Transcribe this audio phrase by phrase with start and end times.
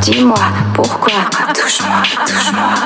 [0.00, 0.38] Dis-moi
[0.72, 1.12] pourquoi.
[1.54, 2.24] Touche-moi, touche-moi.
[2.26, 2.85] Touche-moi,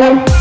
[0.00, 0.39] Thank.